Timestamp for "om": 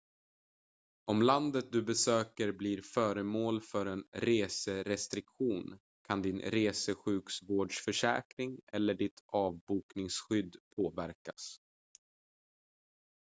1.05-1.21